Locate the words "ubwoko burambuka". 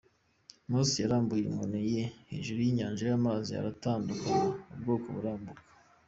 4.73-5.61